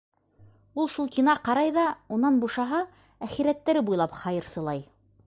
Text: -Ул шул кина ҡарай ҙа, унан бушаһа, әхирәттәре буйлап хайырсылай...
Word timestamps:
-Ул 0.83 0.87
шул 0.93 1.11
кина 1.17 1.35
ҡарай 1.49 1.69
ҙа, 1.75 1.83
унан 2.17 2.39
бушаһа, 2.45 2.79
әхирәттәре 3.29 3.85
буйлап 3.91 4.17
хайырсылай... 4.23 4.83